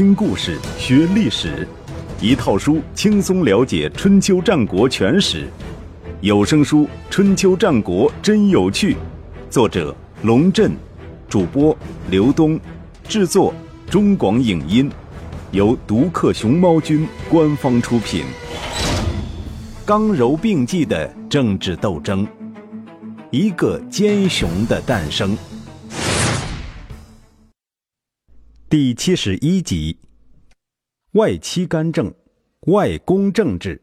[0.00, 1.68] 听故事学历史，
[2.22, 5.46] 一套书轻松了解春秋战国全史。
[6.22, 8.94] 有声书《春秋战国真有趣》，
[9.50, 10.72] 作者龙震，
[11.28, 11.76] 主播
[12.08, 12.58] 刘东，
[13.06, 13.52] 制作
[13.90, 14.90] 中广影音，
[15.50, 18.24] 由独克熊猫君官方出品。
[19.84, 22.26] 刚柔并济的政治斗争，
[23.30, 25.36] 一个奸雄的诞生。
[28.70, 29.98] 第七十一集：
[31.14, 32.14] 外戚干政，
[32.68, 33.82] 外公政治。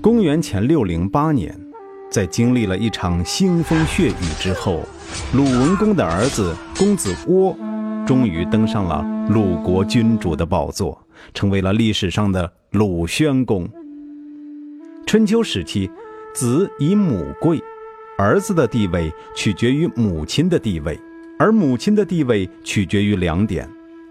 [0.00, 1.54] 公元前六零八年，
[2.10, 4.80] 在经历了一场腥风血雨之后，
[5.34, 7.54] 鲁文公的儿子公子窝
[8.06, 13.68] 终于登上了鲁国君主的宝座，成为了历史上的鲁宣公。
[15.06, 15.90] 春秋时期，
[16.34, 17.62] 子以母贵，
[18.16, 20.98] 儿子的地位取决于母亲的地位。
[21.40, 23.66] 而母亲的地位取决于两点：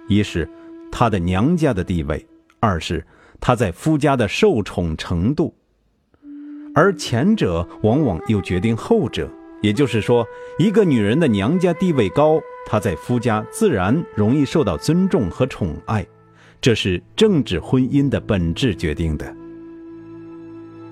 [0.07, 0.49] 一是
[0.91, 2.25] 她的娘家的地位，
[2.59, 3.05] 二是
[3.39, 5.53] 她在夫家的受宠程度。
[6.73, 9.30] 而前者往往又决定后者。
[9.61, 10.25] 也就是说，
[10.58, 16.03] 一个女人的娘家地位高，她在夫家自然容易受到尊重和宠爱，
[16.59, 19.36] 这是政治婚姻的本质决定的。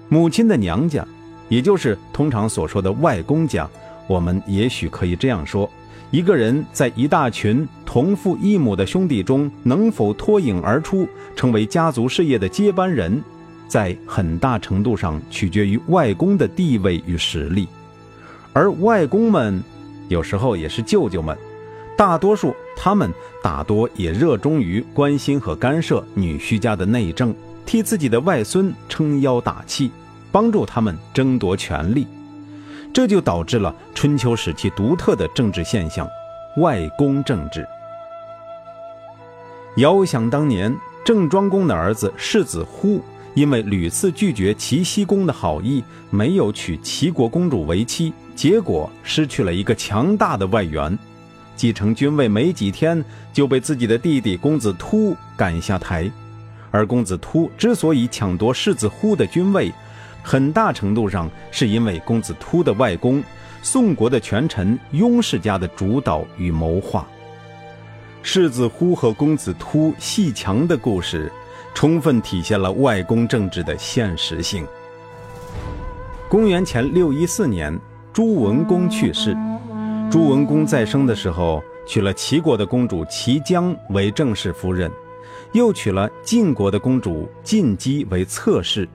[0.08, 1.04] 母亲的娘家，
[1.50, 3.68] 也就是通常所说的外公家，
[4.06, 5.68] 我们也许可以这样说。
[6.10, 13.22] 一个人在一大群同父异母的兄弟中能否脱颖而出，成为家族事业的接班人，
[13.68, 17.68] 在很大程度上取决于外公的地位与实力。
[18.54, 19.62] 而外公们
[20.08, 21.38] 有时候也是舅舅们，
[21.98, 23.12] 大多数他们
[23.44, 27.36] 大多也热衷于关心和干涉女婿家的内政，
[27.66, 29.92] 替自己的外孙撑腰打气，
[30.32, 32.08] 帮助他们争夺权力。
[32.94, 36.08] 这就导致了春秋时期独特的政治现象——
[36.58, 37.68] 外公政治。
[39.78, 43.00] 遥想当年，郑庄公的儿子世子忽，
[43.36, 50.98] 因为屡次拒绝齐僖公的好意，没有娶齐国公主为妻，结果失去了一个强大的外援。
[51.56, 56.12] 继承君位没几天，就被自己的弟弟公子突赶下台。
[56.72, 59.72] 而公子突之所以抢夺世子忽的君位，
[60.28, 63.24] 很大程度上是因为公子突的外公
[63.62, 67.08] 宋国的权臣雍氏家的主导与谋划。
[68.22, 71.32] 世子忽和公子突戏强的故事，
[71.74, 74.68] 充分体现了外公政治的现实性。
[76.28, 77.80] 公元前六一四年，
[78.12, 79.34] 朱文公去世。
[80.12, 84.92] 朱文公再生的时候，娶了齐国的公主齐姜为正室夫人，
[85.54, 88.86] 又娶了晋国的公主晋姬为侧室。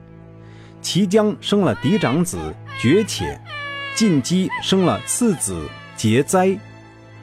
[0.83, 3.39] 齐姜生了嫡长子绝且，
[3.95, 5.65] 晋姬生了次子
[5.97, 6.55] 桀哉。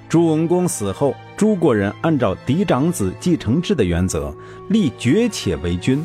[0.08, 4.34] 朱文公死后，朱国人按照嫡长子继承制的原则，
[4.70, 6.02] 立绝且为君。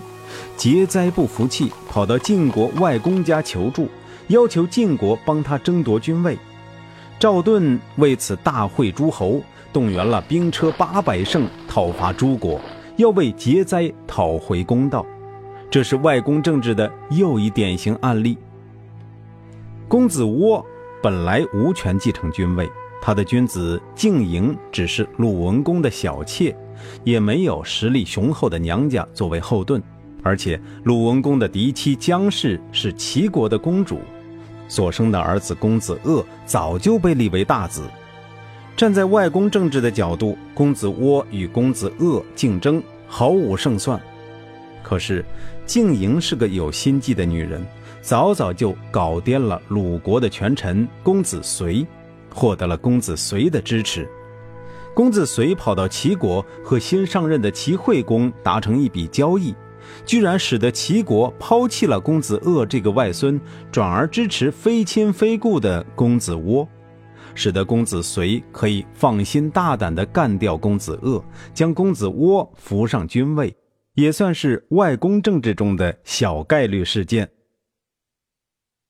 [0.58, 3.90] 桀哉不服气，跑到晋国外公家求助，
[4.28, 6.38] 要求晋国帮他争夺君位。
[7.18, 9.42] 赵盾为此大会诸侯，
[9.72, 12.60] 动员了兵车八百乘讨伐诸国，
[12.98, 15.06] 要为桀哉讨回公道。
[15.70, 18.38] 这是外公政治的又一典型案例。
[19.88, 20.66] 公子窝
[21.04, 22.70] 本来无权继承君位，
[23.02, 26.56] 他的君子静营只是鲁文公的小妾，
[27.04, 29.82] 也没有实力雄厚的娘家作为后盾。
[30.24, 34.00] 而且鲁文公的嫡妻姜氏是齐国的公主，
[34.68, 37.84] 所生的儿子公子鄂早就被立为大子。
[38.76, 44.02] 站在外公政治的角度，公子窝与公子鄂竞争毫无胜算。
[44.88, 45.26] 可是，
[45.66, 47.66] 静莹是个有心计的女人，
[48.04, 51.84] 早早就搞掂了鲁国的权臣公子随，
[52.32, 54.08] 获得了公子随的支持。
[54.94, 59.56] 公子随跑到齐国和新上任的齐惠公达成一笔交易，
[60.06, 63.42] 居然使得齐国抛弃了公子鄂这个外孙，
[63.72, 66.68] 转而支持非亲非故的公子窝，
[67.34, 73.52] 使得公子随可以放心大胆地干掉公子鄂，将公子窝扶上君位。
[73.96, 77.30] 也算是外公政治中的小概率事件。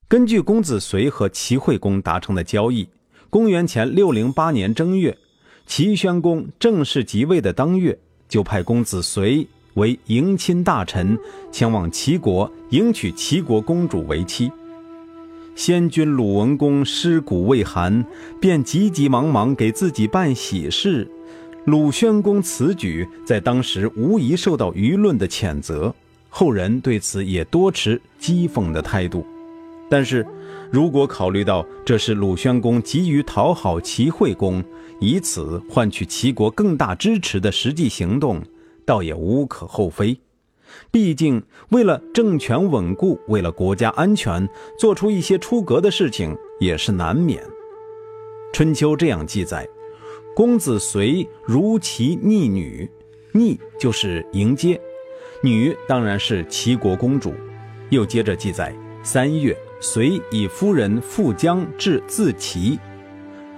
[0.08, 2.88] 根据公子随和齐惠公达成的交易，
[3.30, 5.18] 公元前六零八年正月，
[5.66, 7.98] 齐宣公正式即位的当月，
[8.30, 11.18] 就派公子随为迎亲大臣，
[11.52, 14.52] 前往齐国迎娶齐国公主为妻。
[15.56, 18.06] 先君鲁文公尸骨未寒，
[18.42, 21.10] 便急急忙忙给自己办喜事。
[21.66, 25.94] 鲁宣公此举在当时无疑受到舆论的谴责，
[26.30, 29.26] 后人对此也多持讥讽的态度。
[29.90, 30.26] 但是，
[30.72, 34.64] 如果考虑到这是鲁宣公急于讨好齐惠公，
[35.00, 38.42] 以此换取齐国更大支持的实际行动，
[38.86, 40.16] 倒也无可厚非。
[40.92, 44.48] 毕竟，为了政权稳固，为了国家安全，
[44.78, 47.44] 做出一些出格的事情也是难免。
[48.54, 49.68] 春秋这样记载：
[50.36, 52.90] 公子随如其逆女，
[53.32, 54.78] 逆就是迎接，
[55.42, 57.34] 女当然是齐国公主。
[57.90, 59.58] 又接着记载：三月。
[59.82, 62.80] 遂以夫人复将至自齐，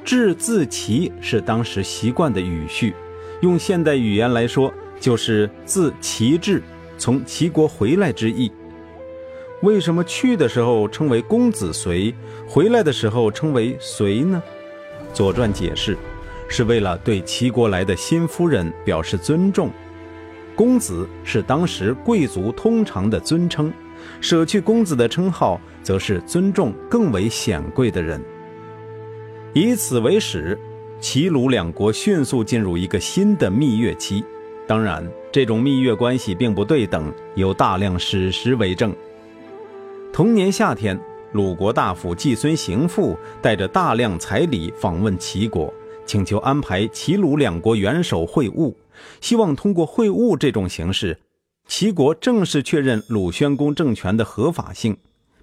[0.04, 2.94] 至自齐是当时习惯的语序，
[3.42, 6.62] 用现代语言来说，就是自齐至，
[6.98, 8.52] 从齐国回来之意。
[9.62, 12.14] 为什么去的时候称为公子随，
[12.48, 14.44] 回来的时候称为随呢？
[15.16, 15.96] 《左传》解释，
[16.48, 19.70] 是为了对齐国来的新夫人表示尊重。
[20.56, 23.72] 公子是当时贵族通常的尊称。
[24.22, 28.24] 舍去公子的称号，则是尊重更为显贵的人。
[29.54, 30.58] 以此为始，
[31.00, 34.24] 齐鲁两国迅速进入一个新的蜜月期。
[34.68, 38.96] 当然，这种蜜月关系并不对等，有大量史实为证。
[40.14, 40.98] 同年夏天，
[41.32, 45.74] 鲁国大夫季孙行父带着大量彩礼访问齐国，
[46.08, 48.74] 请求安排齐鲁两国元首会晤，
[49.22, 51.20] 希望通过会晤这种形式。
[51.68, 54.96] 齐国正式确认鲁宣公政权的合法性，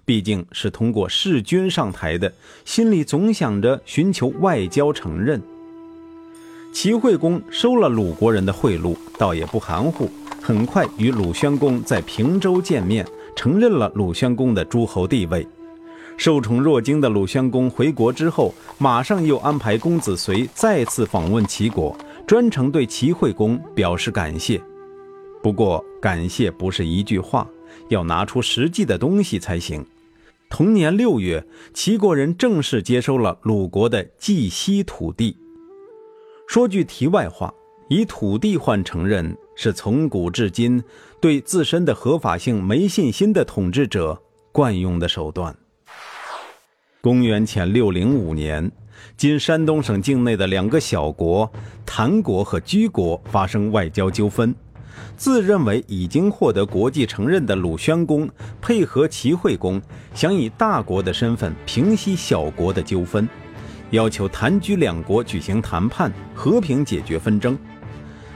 [0.03, 2.33] 毕竟是通过弑君上台的，
[2.65, 5.39] 心里总想着寻求外交承认。
[6.73, 10.09] 齐惠公收了鲁国人的贿赂，倒也不含糊，
[10.41, 15.47] 很快与鲁宣公在平州见面，承认了鲁宣公的诸侯地位。
[16.17, 21.95] 受宠若惊的鲁宣公回国之后，马上又安排公子随再次访问齐国，
[22.25, 24.61] 专程对齐惠公表示感谢。
[25.43, 27.47] 不过，感谢不是一句话，
[27.89, 29.85] 要拿出实际的东西才行。
[30.49, 35.35] 同年六月，齐国人正式接收了鲁国的冀西土地。
[36.47, 37.53] 说句题外话，
[37.89, 40.81] 以土地换承认，是从古至今
[41.19, 44.19] 对自身的合法性没信心的统治者
[44.51, 45.55] 惯用的手段。
[47.05, 48.71] 公元前六零五年，
[49.15, 51.47] 今山东省境内的两个小国
[51.85, 54.55] 谭国和居国发生外交纠纷。
[55.15, 58.27] 自认为已经获得国际承认的鲁宣公，
[58.59, 59.79] 配合齐惠公，
[60.15, 63.29] 想以大国的身份平息小国的纠纷，
[63.91, 67.55] 要求谭居两国举行谈判，和平解决纷争。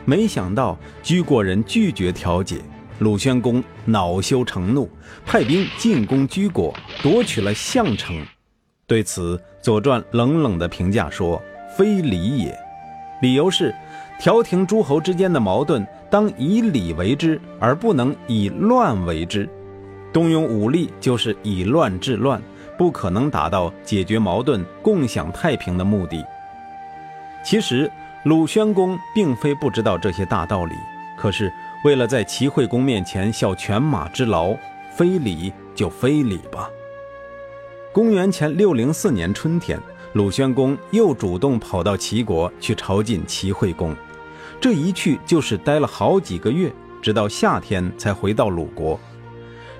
[0.06, 2.58] 没想到居国人拒绝调解，
[3.00, 4.88] 鲁宣公恼羞成怒，
[5.26, 6.72] 派兵进攻居国，
[7.02, 8.24] 夺取了项城。
[8.90, 11.42] 对此，《左传》冷冷地评价说
[11.78, 12.60] ：“非礼也。”
[13.24, 13.74] 理由是。
[14.20, 19.50] 调停诸侯之间的矛盾，当以礼为之，而不能以乱为之。
[20.12, 22.42] 动用武力就是以乱治乱，
[22.78, 26.22] 不可能达到解决矛盾、共享太平的目的。
[27.46, 27.90] 其实
[28.26, 30.76] 鲁宣公并非不知道这些大道理，
[31.18, 31.50] 可是
[31.86, 34.54] 为了在齐惠公面前效犬马之劳，
[34.92, 36.70] 非礼就非礼吧。
[38.00, 39.78] 公元前六零四年春天，
[40.14, 43.94] 鲁宣公又主动跑到齐国去朝觐齐惠公。
[44.62, 48.98] 这一去就是待了好几个月，直到夏天才回到鲁国。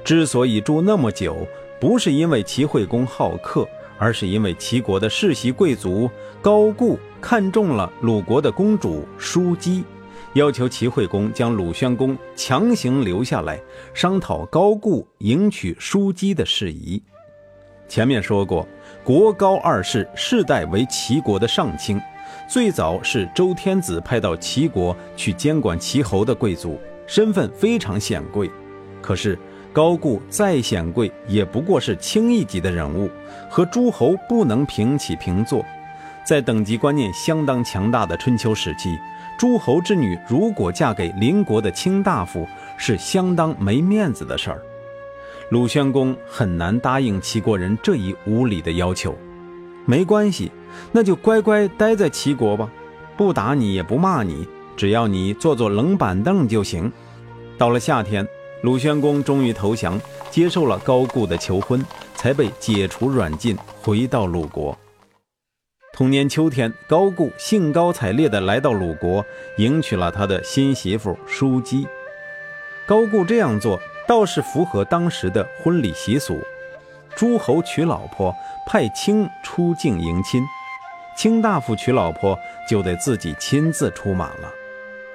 [0.04, 1.48] 之所以住那么久，
[1.80, 3.66] 不是因为齐惠公好客，
[3.98, 6.12] 而是因为齐国的世袭贵族
[6.42, 9.86] 高固看中了鲁国的公主叔姬，
[10.34, 13.58] 要求齐惠公将鲁宣公强行留下来，
[13.94, 17.02] 商讨高固迎娶叔姬的事宜。
[17.90, 18.66] 前面说过，
[19.04, 22.00] 国高二世世代为齐国的上卿。
[22.48, 28.50] 最早是周天子派到齐国去监管齐侯的贵族，身份非常显贵。
[29.02, 29.38] 可是
[29.74, 33.10] 高固再显贵，也不过是卿一级的人物，
[33.50, 35.66] 和诸侯不能平起平坐。
[36.24, 38.96] 在等级观念相当强大的春秋时期，
[39.38, 44.62] 诸侯之女如果嫁给邻国的卿大夫，是相当没面子的事儿。
[45.50, 49.16] 鲁宣公很难答应齐国人这一无理的要求。
[49.86, 50.52] 没关系。
[50.92, 52.70] 那就乖乖待在齐国吧，
[53.18, 56.92] 不打你也不骂你，只要你坐坐冷板凳就行。
[57.58, 58.26] 到了夏天，
[58.62, 64.78] 鲁宣公终于投降，接受了高固的求婚，才被解除软禁，回到鲁国。
[65.92, 69.26] 同年秋天，高固兴高采烈地来到鲁国，
[69.58, 71.88] 迎娶了他的新媳妇叔姬。
[72.86, 76.42] 高固这样做倒是符合当时的婚礼习俗，
[77.16, 78.36] 诸侯娶老婆，
[78.66, 80.42] 派卿出境迎亲。
[81.16, 82.36] 卿大夫娶老婆
[82.68, 84.52] 就得自己亲自出马了。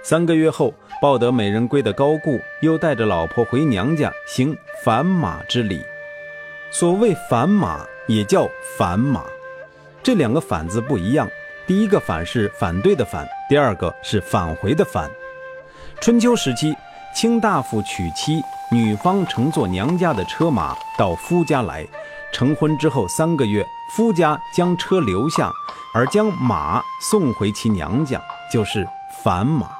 [0.00, 0.72] 三个月后，
[1.02, 5.82] 抱得美人归的高固又带着老婆回娘家行反马之礼。
[6.70, 8.48] 所谓反马，也叫
[8.78, 9.24] 反马。
[10.04, 11.28] 这两个“反”字不一样，
[11.66, 15.10] 第一个“反”是反对的“反”，第二个是返回的“返”。
[16.00, 16.76] 春秋时期，
[17.14, 18.42] 卿大夫娶妻，
[18.72, 21.86] 女方乘坐娘家的车马到夫家来，
[22.32, 25.48] 成婚之后三个月，夫家将车留下，
[25.94, 29.70] 而将马送回其娘家，就是返马。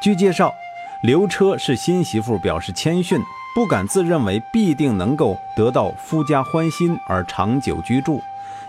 [0.00, 0.54] 据介绍，
[1.02, 3.20] 留车是新媳妇表示谦逊，
[3.52, 8.22] 不敢自认为必定能够得到夫家欢心而长久居住。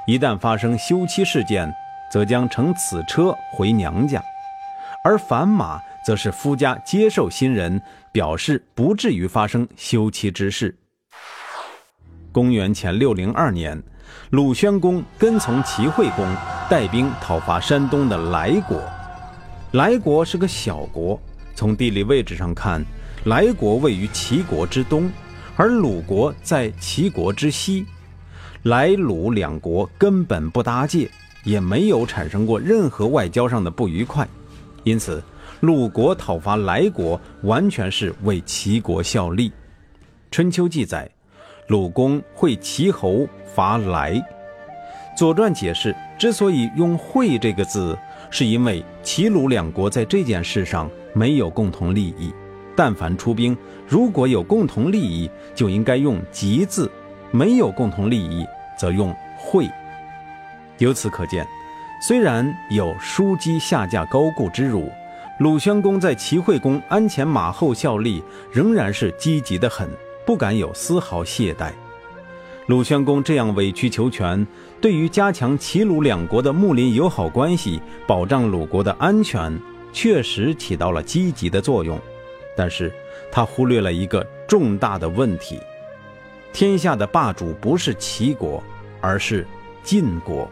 [0.05, 1.71] 一旦发生休妻事件，
[2.09, 4.19] 则将乘此车回娘家；
[5.03, 7.81] 而返马则是夫家接受新人，
[8.11, 10.75] 表示不至于发生休妻之事。
[12.31, 13.81] 公元前六零二年，
[14.31, 16.25] 鲁宣公跟从齐惠公
[16.69, 18.81] 带兵讨伐山东的莱国。
[19.73, 21.21] 莱国是个小国，
[21.55, 22.83] 从地理位置上看，
[23.25, 25.11] 莱国位于齐国之东，
[25.55, 27.85] 而鲁国在齐国之西。
[28.63, 31.09] 莱鲁两国根本不搭界，
[31.43, 34.27] 也没有产生过任何外交上的不愉快，
[34.83, 35.23] 因此
[35.61, 39.51] 鲁国讨伐莱国完全是为齐国效力。
[40.31, 41.07] 春秋记载，
[41.67, 44.19] 鲁公会齐侯伐莱。
[45.15, 47.95] 左传解释，之所以用“会”这个字，
[48.31, 52.33] 是因为齐鲁两国在这件事上没有共同利益。
[52.75, 53.55] 但凡出兵，
[53.87, 56.91] 如果有共同利益，就应该用“吉”字。
[57.29, 58.43] 没有共同利益，
[58.75, 59.69] 则用会。
[60.79, 61.45] 由此可见，
[62.01, 64.89] 虽然有枢机下嫁高固之辱，
[65.41, 68.21] 鲁宣公在齐惠公鞍前马后效力，
[68.51, 69.89] 仍然是积极的很，
[70.23, 71.71] 不敢有丝毫懈怠。
[72.67, 74.45] 鲁宣公这样委曲求全，
[74.79, 79.59] 对于加强齐鲁两国的睦邻友好关系，保障鲁国的安全，
[79.91, 81.99] 确实起到了积极的作用。
[82.55, 82.93] 但是
[83.31, 85.59] 他忽略了一个重大的问题。
[86.53, 88.63] 天下的霸主不是齐国，
[89.01, 89.47] 而是
[89.81, 90.47] 晋国。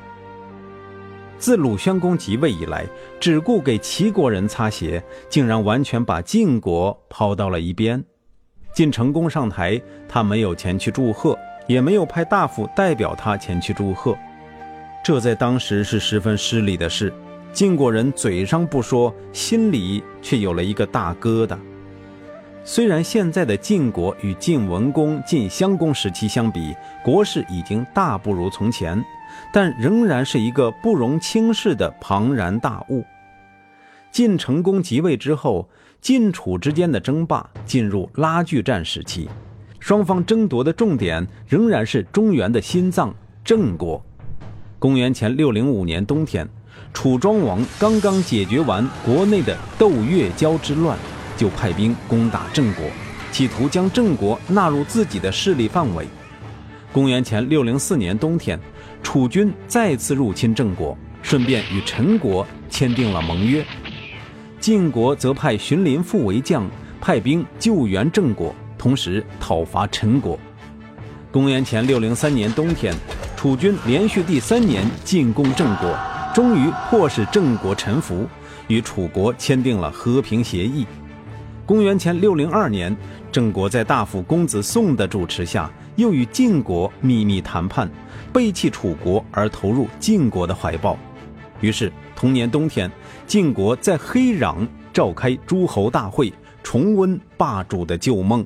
[1.40, 2.86] 自鲁宣公即位以来，
[3.20, 8.04] 只顾给齐国人擦鞋，竟然完全把晋国抛到了一边。
[8.74, 14.18] 晋成公上台，他没有前去祝贺，也没有派大夫代表他前去祝贺，
[15.04, 17.12] 这在当时是十分失礼的事。
[17.52, 21.58] 晋国人嘴上不说，心里却有了一个大疙瘩。
[22.64, 29.04] 虽然现在的晋国与晋文公、晋襄公时期相比，国势已经大不如从前，
[29.52, 33.04] 但仍然是一个不容轻视的庞然大物。
[34.12, 35.68] 晋成公即位之后，
[36.02, 39.30] 晋楚之间的争霸进入拉锯战时期，
[39.80, 44.04] 双方争夺的重点仍然是中原的心脏郑国。
[44.80, 46.48] 公元前六零五年冬天，
[46.94, 50.98] 楚庄王刚刚解决完国内的斗越交之乱。
[51.38, 52.84] 就派兵攻打郑国，
[53.32, 56.06] 企图将郑国纳入自己的势力范围。
[56.92, 58.60] 公元前六零四年冬天，
[59.02, 63.66] 楚军再次入侵郑国，顺便与陈国签订了盟约。
[64.60, 70.38] 晋国则派荀林父为将，派兵救援郑国，同时讨伐陈国。
[71.32, 72.94] 公元前六零三年冬天，
[73.38, 75.98] 楚军连续第三年进攻郑国，
[76.34, 78.28] 终于迫使郑国臣服，
[78.68, 80.86] 与楚国签订了和平协议。
[81.66, 82.96] 公元前六零二年，
[83.32, 87.90] 郑国在大夫公子宋的主持下，又与晋国秘密谈判，
[88.32, 90.98] 背弃楚国而投入晋国的怀抱。
[91.60, 92.90] 于是同年冬天，
[93.28, 96.32] 晋国在黑壤召开诸侯大会，
[96.64, 98.46] 重温霸主的旧梦。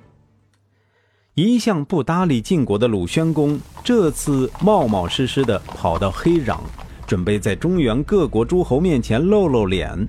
[1.35, 6.57] 一向不搭理晋国的鲁宣公，这次冒冒失失地跑到黑壤，
[7.05, 10.07] 准备在中原各国诸侯面前露露脸。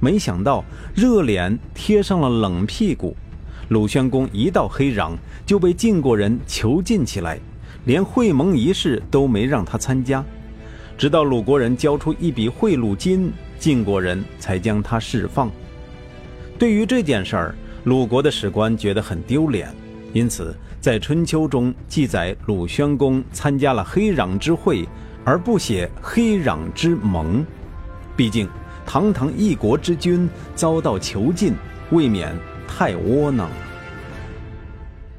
[0.00, 3.16] 没想到热脸贴上了冷屁股，
[3.68, 5.12] 鲁宣公一到黑壤
[5.44, 7.38] 就被晋国人囚禁起来，
[7.84, 10.24] 连会盟仪式都没让他参加，
[10.96, 15.50] 直到鲁国人交出一笔贿赂金，晋国人才将他释放。
[16.58, 19.68] 对于这件事儿，鲁国的史官觉得很丢脸，
[20.12, 24.88] 因此在春秋中记载鲁宣公参加了黑壤之会，
[25.24, 27.44] 而不写黑壤之盟，
[28.16, 28.48] 毕竟。
[28.86, 31.54] 堂堂一国之君遭到囚禁，
[31.90, 32.36] 未免
[32.68, 33.48] 太窝囊。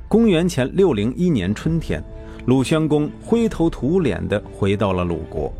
[0.08, 2.04] 公元前六零一年春天，
[2.46, 5.52] 鲁宣公灰头土脸地回到了鲁国。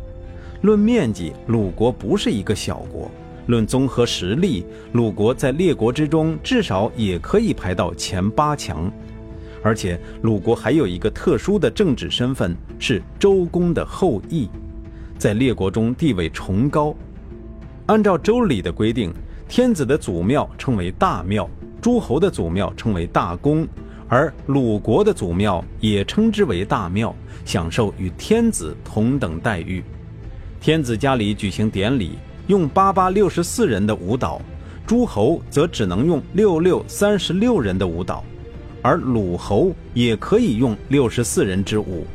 [0.62, 3.10] 论面积，鲁国不是一个小国；
[3.46, 8.90] 论综合实力，鲁国在列国之中至少也可以排到前八强。
[9.64, 14.48] 而且，鲁国还有一个特殊的政治身份，是周公的后裔，
[15.18, 16.94] 在列国中地位崇高。
[17.86, 19.12] 按照周礼的规定，
[19.48, 21.50] 天子的祖庙称为大庙，
[21.82, 23.66] 诸侯的祖庙称为大公，
[24.08, 29.82] 而鲁国的祖庙也称之为大庙，享受与天子同等待遇。
[30.60, 32.12] 天子家里举行典礼，
[32.46, 34.40] 用八八六十四人的舞蹈；
[34.86, 38.24] 诸侯则只能用六六三十六人的舞蹈，
[38.80, 42.06] 而鲁侯也可以用六十四人之舞。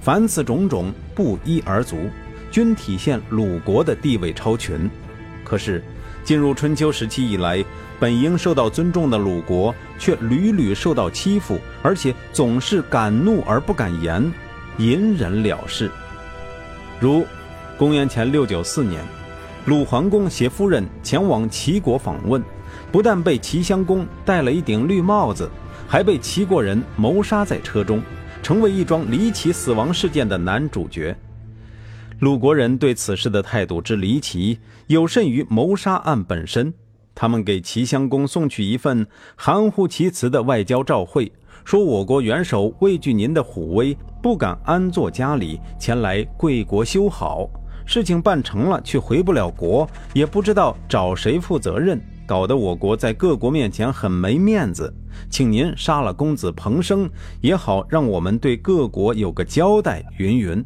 [0.00, 1.96] 凡此种种，不一而足，
[2.50, 4.90] 均体现鲁国的地位超群。
[5.44, 5.82] 可是，
[6.24, 7.64] 进入春秋时期以来，
[8.02, 14.20] 本应受到尊重的鲁国，却屡屡受到欺负，而且总是敢怒而不敢言，
[14.78, 15.88] 隐忍了事。
[16.98, 17.24] 如。
[17.78, 19.00] 公元前六九四年，
[19.66, 22.42] 鲁桓公携夫人前往齐国访问，
[22.90, 25.48] 不但被齐襄公戴了一顶绿帽子，
[25.86, 28.02] 还被齐国人谋杀在车中，
[28.42, 31.16] 成为一桩离奇死亡事件的男主角。
[32.18, 36.74] 鲁国人对此事的态度之离奇，有甚于谋杀案本身。
[37.14, 41.30] 他们给齐襄公送去一份含糊其辞的外交照会。
[41.64, 47.48] 说我国元首畏惧您的虎威，不敢安坐家里，前来贵国修好。
[47.84, 54.92] 事情办成了，却回不了国，也不知道找谁负责任，搞得我国在各国面前很没面子。
[55.28, 60.04] 请您杀了公子彭生，也好让我们对各国有个交代。
[60.16, 60.64] 云云，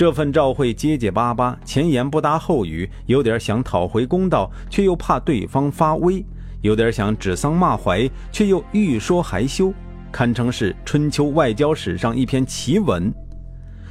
[0.00, 6.24] 这份照会结结巴巴，前言不搭后语，有点想讨回公道，却又怕对方发威；
[6.62, 9.70] 有点想指桑骂槐，却又欲说还休，
[10.10, 13.12] 堪称是春秋外交史上一篇奇文。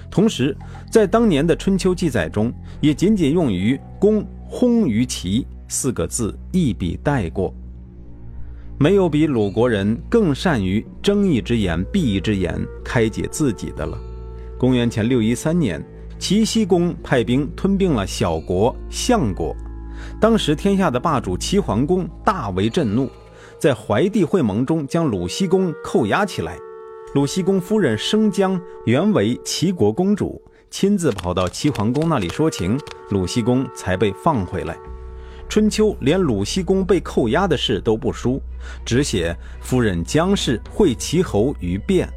[0.10, 0.58] 同时，
[0.90, 2.52] 在当年的春秋记载中，
[2.82, 7.54] 也仅仅用于“公轰于齐”四个字一笔带过。
[8.80, 13.96] 没有比鲁国人更善于睁一只眼闭一只眼开解自己的了。
[14.58, 15.82] 公元前六一三年，
[16.20, 19.56] 齐僖公派兵吞并了小国相国，
[20.20, 23.10] 当时天下的霸主齐桓公大为震怒，
[23.58, 26.58] 在怀帝会盟中将鲁僖公扣押起来。
[27.16, 32.78] 鲁僖公夫人生姜原为齐国公主，亲自跑到齐桓公那里说情，
[33.10, 34.78] 鲁僖公才被放回来。
[35.48, 38.40] 春秋连鲁僖公被扣押的事都不书，
[38.86, 42.08] 只写夫人姜氏会齐侯于卞，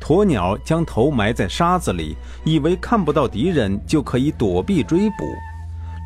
[0.00, 5.16] 鸵鸟将头埋在沙子里，以为看不到敌人就可以躲避追捕。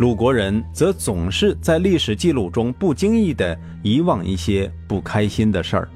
[0.01, 5.89] 鲁国人则总是在历史记录中不经意地遗忘一些不开心的事儿。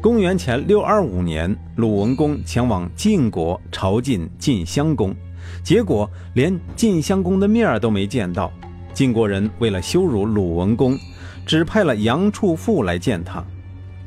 [0.00, 5.14] 公元前六二五年，鲁文公前往晋国朝觐晋襄公，
[5.62, 8.52] 结果连晋襄公的面都没见到。
[8.92, 10.96] 晋国人为了羞辱鲁文公，
[11.44, 13.44] 只派了杨处父来见他。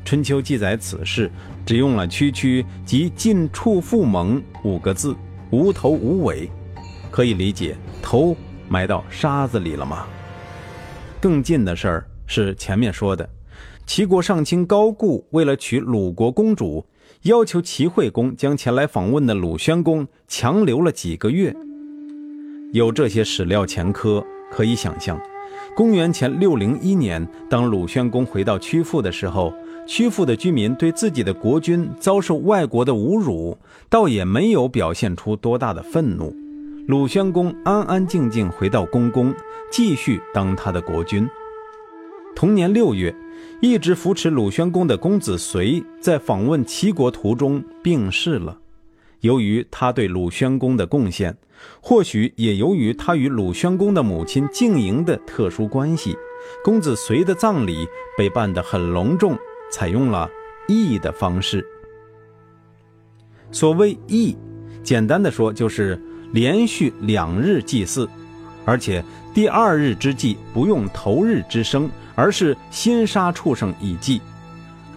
[0.08, 1.30] 春秋记载此事，
[1.66, 5.14] 只用了“区区及晋处父盟”五个字，
[5.50, 6.50] 无头无尾，
[7.10, 8.34] 可以理解头
[8.70, 10.06] 埋到沙子里了吗？
[11.20, 13.28] 更近的事儿是前面说的。
[13.84, 16.86] 齐国上卿高固为了娶鲁国公主，
[17.24, 21.54] 要求齐惠公将前来访问的鲁宣公强留了几个月。
[22.72, 25.20] 有这些史料前科，可以想象，
[25.76, 29.52] 公元前六零一年，当鲁宣公回到曲阜的时候，
[29.88, 33.56] 曲阜的居民对自己的国君遭受外国的侮辱，
[33.88, 36.36] 倒也没有表现出多大的愤怒。
[36.86, 39.34] 鲁宣公安安静静回到宫宫，
[39.72, 41.26] 继续当他的国君。
[42.36, 43.12] 同年六月。
[43.60, 48.56] 一直扶持鲁宣公的公子随在访问齐国途中病逝了。
[49.20, 51.36] 由于他对鲁宣公的贡献，
[51.80, 56.16] 或许也由于他与鲁宣公的母亲静莹的特殊关系，
[56.62, 57.84] 公子随的葬礼
[58.16, 59.36] 被办得很隆重，
[59.70, 60.28] 采用了
[60.66, 61.66] 义的方式。
[63.50, 64.36] 所谓义，
[64.82, 66.00] 简单的说就是
[66.32, 68.08] 连续两日祭祀。
[68.64, 69.02] 而且
[69.32, 74.20] 第二日之祭不用头日之生，而是先杀畜生以祭。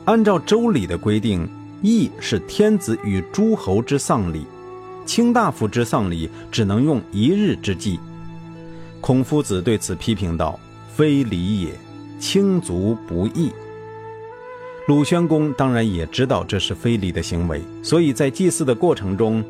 [0.03, 1.47] 按照周礼的规定，
[1.81, 4.45] 义是天子与诸侯之丧礼，
[5.05, 7.97] 卿大夫之丧礼只能用一日之祭。
[8.99, 10.59] 孔夫子对此批评道
[10.93, 11.73] ：“非礼也，
[12.19, 13.53] 卿足不义。”
[14.87, 19.43] 鲁宣公当然也知道这是非礼的行为，所以在祭祀的过程中，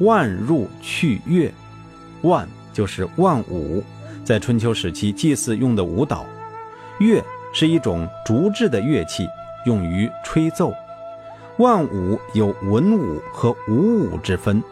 [0.00, 1.52] 万入去乐，
[2.22, 2.48] 万。
[2.70, 3.82] 就是万舞，
[4.22, 6.24] 在春秋时期祭祀用的舞蹈，
[7.00, 7.20] 乐
[7.52, 9.26] 是一种竹制的乐器，
[9.66, 10.72] 用于吹奏。
[11.56, 14.62] 万舞有文舞和武舞之分，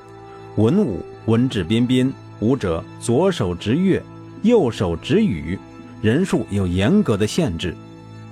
[0.55, 4.01] 文舞文质彬彬，舞者左手执乐，
[4.43, 5.59] 右手执羽，
[6.01, 7.75] 人数有严格的限制，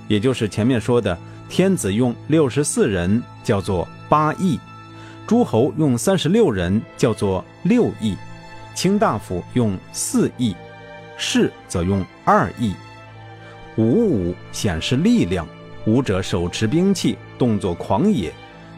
[0.07, 1.19] 也就是前面说的，
[1.57, 4.59] 天子用六十四人叫做八佾，
[5.25, 8.17] 诸侯用三十六人叫做六佾。
[8.75, 10.53] 卿大夫用四翼，
[11.17, 12.75] 士则用二翼。
[13.77, 15.47] 五五显示力量，
[15.87, 18.33] 武者手持兵器，动作狂野。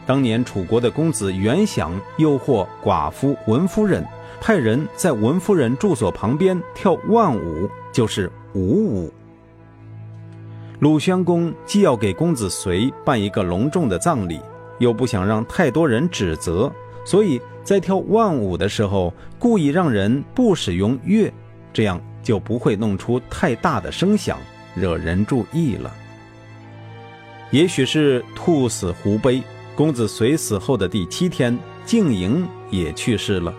[0.05, 4.05] 当年楚国的公子袁祥诱惑寡妇文夫人，
[4.39, 9.11] 派人在文夫人住所旁边跳万舞，就是舞舞。
[10.79, 14.39] 鲁宣公既要给公子随办一个隆重的葬礼，
[14.77, 16.71] 又不想让太多人指责，
[17.03, 21.33] 所以在跳万舞的时候，故意让人不使用乐，
[21.73, 24.37] 这样就不会弄出太大的声响，
[24.75, 25.91] 惹人注意了。
[27.49, 29.41] 也许是兔死狐悲。
[29.75, 33.53] 公子随死后的第七天，静莹也去世了。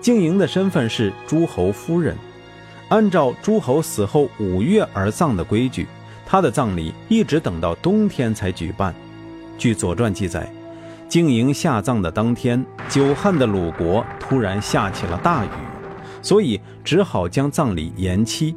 [0.00, 2.16] 静莹的身份是诸侯夫人，
[2.88, 5.86] 按照诸侯死后五月而葬的规矩，
[6.30, 8.94] 他的葬礼一直等到冬天才举办。
[9.56, 10.46] 据《左传》记载，
[11.08, 15.48] 静莹下葬的当天，久旱的鲁国突然下起了大雨，
[16.20, 18.54] 所以只好将葬礼延期。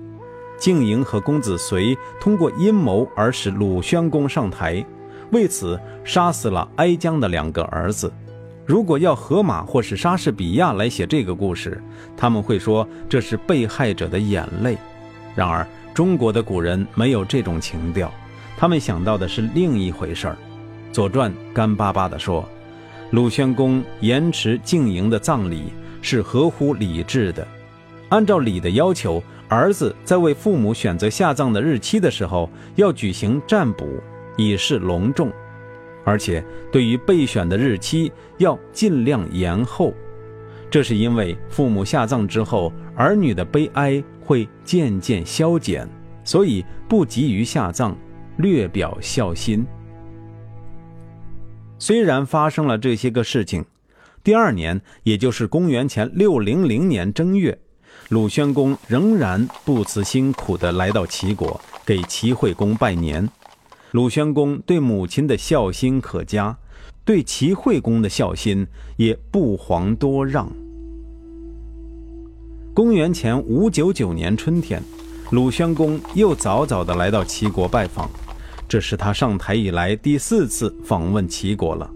[0.60, 4.86] 静莹和公子随通过阴谋而使鲁宣公上台。
[5.32, 8.12] 为此杀死了哀姜的两个儿子。
[8.66, 11.82] 如果要荷马或是莎士比亚来写这个故事，
[12.18, 14.78] 他们会说这是被害者的眼泪。
[15.36, 18.12] 然而中国的古人没有这种情调，
[18.58, 20.38] 他们想到的是另一回事儿。
[20.94, 22.48] 《左传》干巴巴地说
[23.12, 27.48] ：“鲁宣公延迟静营的葬礼是合乎礼制的。
[28.10, 33.88] 按照礼的要求，儿子在为父母选择下葬的日期的时候，要举行占卜。”
[34.38, 35.30] 以示隆重，
[36.06, 39.94] 而且对于备选的日期要尽量延后，
[40.70, 45.88] 这是因为父母下葬之后，儿女的悲哀会渐渐消减，
[46.24, 47.96] 所以不急于下葬，
[48.38, 49.66] 略表孝心。
[51.78, 53.66] 虽然发生了这些个事情，
[54.24, 57.58] 第二年，也就是公元前六零零年正月，
[58.10, 63.28] 鲁宣公仍然不辞辛苦地来到齐国，给齐惠公拜年。
[63.92, 66.56] 鲁宣公对母亲的孝心可嘉，
[67.04, 70.50] 对齐惠公的孝心也不遑多让。
[72.74, 74.82] 公元前五九九年春天，
[75.32, 78.10] 鲁宣公又早早地来到齐国拜访，
[78.66, 81.92] 这是他上台以来第四次访问齐国了。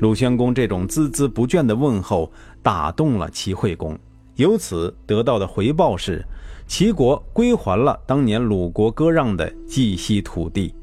[0.00, 2.30] 鲁宣公这种孜孜不倦的问候
[2.62, 3.98] 打动了齐惠公，
[4.34, 6.22] 由此得到的回报是，
[6.66, 10.74] 齐国归还了当年鲁国割让的冀西土地。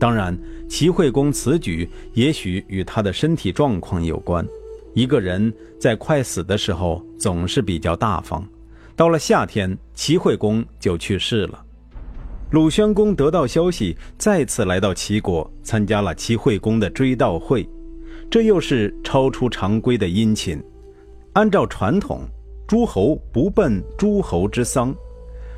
[0.00, 0.34] 当然，
[0.70, 4.42] 齐惠公此举也许与他的身体状况有关。
[4.94, 8.46] 一个人在快死的时候总是比较大方。
[8.94, 11.64] 到了夏天，齐惠公就去世了。
[12.50, 17.66] 鲁宣公得到消息，再次来到齐国，参加了齐惠公的追悼会。
[18.30, 20.62] 这又是超出常规的殷勤。
[21.32, 22.28] 按照传统，
[22.68, 24.94] 诸侯不奔诸侯之丧。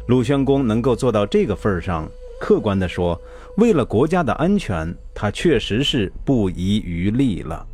[0.06, 2.08] 鲁宣公能够做到这个份上。
[2.40, 3.20] 客观地说，
[3.56, 7.66] 为了国家的安全，他确实是不遗余力了。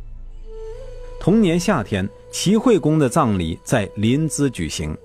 [1.21, 4.97] 同年夏天，齐惠公的葬礼在临淄举行，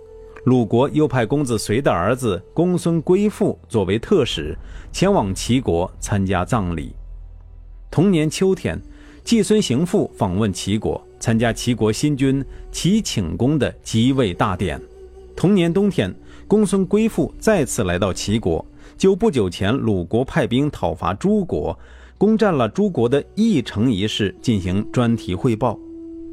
[0.45, 4.57] 鲁国又派公子随的儿子公孙归父作为特使，
[4.91, 6.95] 前往齐国参加葬礼。
[7.91, 8.81] 同年秋天，
[9.25, 14.81] 季孙行父访问齐国，参加齐国新君齐顷公的即位大典。
[15.37, 16.15] 同年冬天，
[16.49, 18.65] 公孙归父再次来到齐国。
[18.97, 21.79] 就不久前，鲁国派兵讨伐诸国，
[22.17, 25.79] 攻占了诸国的义城一事进行专题汇报。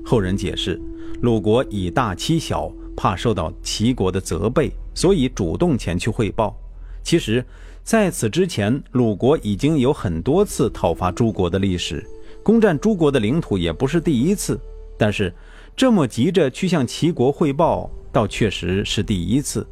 [0.04, 0.80] 后人解释，
[1.22, 6.56] 鲁国以大欺小，怕受到齐国的责备，所以主动前去汇报。
[7.04, 7.44] 其实，
[7.84, 12.06] 在此之前，鲁国已经有很多次讨伐诸国的历史，
[12.44, 14.60] 攻占诸国的领土也不是第一次。
[14.98, 15.34] 但是，
[15.76, 19.66] 这么急着去向齐国汇报，倒确实是第一次。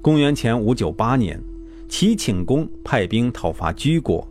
[0.00, 1.42] 公元前五九八年。
[1.90, 4.28] 齐顷公派兵讨伐居国，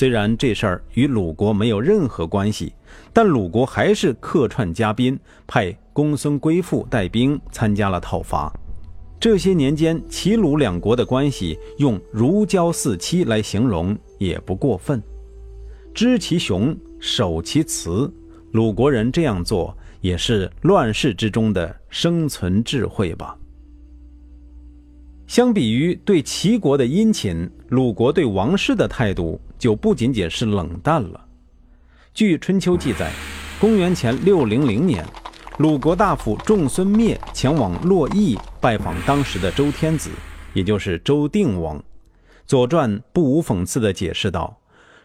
[0.00, 2.72] 虽然这事儿与鲁国没有任何关系，
[3.12, 8.50] 但鲁国还是客串嘉宾，派公孙归父带兵参加了讨伐。
[9.20, 15.02] 这些年间，齐鲁两国的关系用如胶似漆来形容也不过分。
[15.92, 18.10] 知其雄，守其雌，
[18.52, 23.36] 鲁国人这样做也是乱世之中的生存智慧吧。
[25.26, 31.24] 相比于对齐国的殷勤，鲁国对王室的态度就不仅仅是冷淡了。
[32.14, 33.12] 据《春秋》记载，
[33.60, 35.06] 公元前六零零年，
[35.58, 40.10] 鲁国大夫仲孙灭前往洛邑拜访当时的周天子，
[40.54, 41.78] 也就是周定王。
[42.46, 44.56] 《左传》不无讽刺地解释道。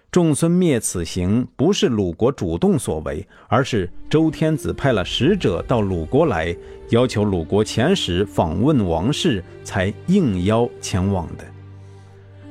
[0.10, 6.56] 仲孙灭此行不是鲁国主动所为，而是周天子派了使者到鲁国来，
[6.90, 11.44] 要求鲁国遣使访问王室，才应邀前往的。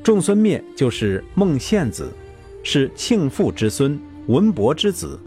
[0.04, 2.12] 仲孙灭就是孟献子，
[2.62, 5.18] 是庆父之孙，文伯之子。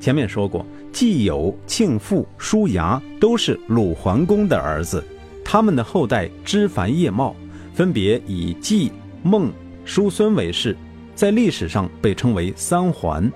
[0.00, 5.04] 前面说过，季友、庆父、叔牙都是鲁桓公的儿子，
[5.44, 7.36] 他们的后代枝繁叶茂，
[7.74, 8.90] 分别以季、
[9.22, 9.52] 孟、
[9.84, 10.74] 叔孙为氏，
[11.14, 13.30] 在历史上被称为三桓。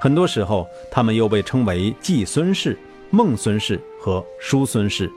[0.00, 2.76] 很多时候，他们又被称为季孙氏、
[3.10, 5.08] 孟孙氏和叔孙氏，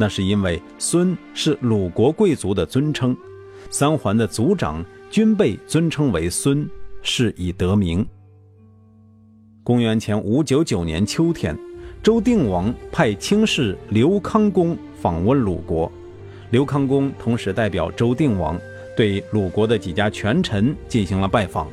[0.00, 3.14] 那是因为孙是鲁国贵族的尊称。
[3.70, 6.68] 三桓的族长均被尊称为孙，
[7.02, 8.06] 是以得名。
[9.62, 11.56] 公元前五九九年秋天，
[12.02, 15.90] 周定王派卿士刘康公访问鲁国，
[16.50, 18.58] 刘康公同时代表周定王
[18.96, 21.68] 对鲁国的几家权臣进行了拜访，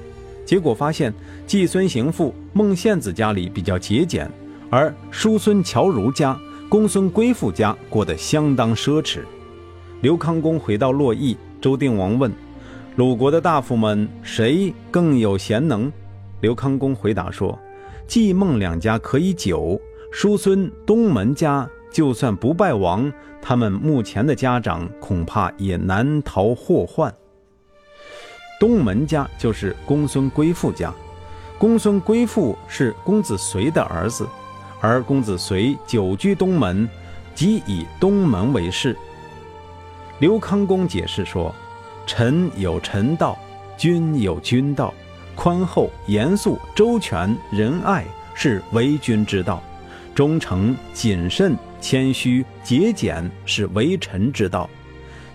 [0.46, 1.14] 结果发现
[1.46, 4.30] 季孙行父孟献子家里比较节俭，
[4.70, 9.20] 而叔孙侨如家、公孙归父家过得相当奢侈。
[10.02, 11.38] 刘康公回到洛邑。
[11.64, 12.30] 周定王问
[12.98, 15.90] ：“鲁国的大夫们谁更有贤能？”
[16.42, 17.58] 刘康公回答说
[18.06, 19.80] ：“季孟两家可以久，
[20.12, 23.10] 叔孙东门家就算不败亡，
[23.42, 27.16] 他们目前的家长恐怕也难逃祸患。”
[28.60, 30.94] 东门家就是公孙归父家，
[31.58, 34.28] 公孙归父是公子随的儿子，
[34.82, 36.90] 而公子随久居东门，
[37.34, 38.98] 即以东门为氏。
[40.20, 41.54] 刘康公解释说
[42.06, 43.38] ：“臣有臣道，
[43.78, 44.94] 君有君道，
[45.36, 49.62] 宽厚、严肃、周全、仁爱是为君之道；
[50.14, 54.70] 忠诚、谨慎、谦虚、节俭是为臣之道。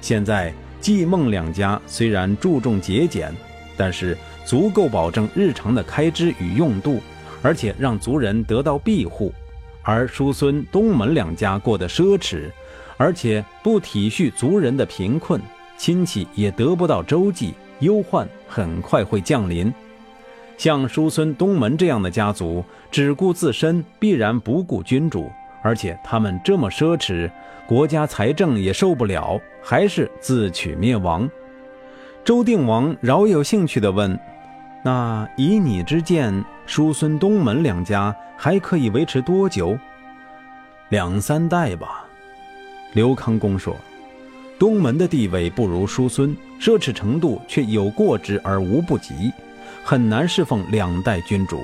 [0.00, 3.34] 现在季孟两家虽然注重节俭，
[3.76, 7.02] 但是足够保证日常的开支与用度，
[7.42, 9.32] 而且让族人得到庇护；
[9.82, 12.50] 而叔孙东门两家过得奢侈。”
[12.98, 15.40] 而且不体恤族人的贫困，
[15.78, 19.72] 亲戚也得不到周济，忧患很快会降临。
[20.58, 25.30] 像叔孙东门这样的家族，只顾自身，必然不顾君主。
[25.62, 27.30] 而且他们这么奢侈，
[27.66, 31.30] 国家财政也受不了，还是自取灭亡。
[32.24, 34.18] 周定王饶有兴趣地问
[34.82, 39.78] ：“那以你之见，叔孙东门两家还可以维持多久？
[40.88, 42.04] 两三代吧。”
[42.94, 43.76] 刘康公说
[44.58, 49.30] ：“东门的地位不如叔孙，奢侈程度却有过之而无不及，
[49.84, 51.58] 很难侍奉两代君主；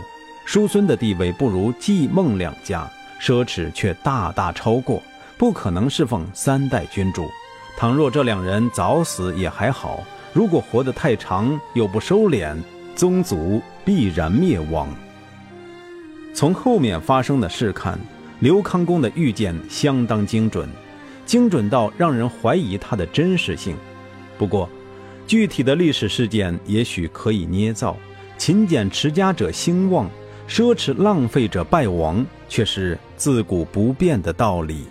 [0.44, 2.88] 叔孙的地位不如季孟两家，
[3.20, 5.02] 奢侈却大大超过，
[5.38, 7.26] 不可能侍奉三代君主。
[7.76, 12.56] 倘若这两人早死也还好，如果活得太长又不收敛，
[12.94, 14.88] 宗族必然灭亡。”
[16.34, 17.98] 从后面发生的事看，
[18.40, 20.68] 刘康公的预见相当精准。
[21.24, 23.76] 精准到让人怀疑它的真实性。
[24.38, 24.68] 不过，
[25.26, 27.96] 具体的历史事件也许可以捏造，
[28.36, 30.10] 勤俭持家者兴旺，
[30.48, 34.84] 奢侈浪费者败亡，却是自古不变的道理。